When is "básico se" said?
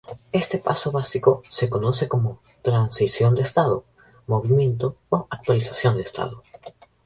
0.91-1.69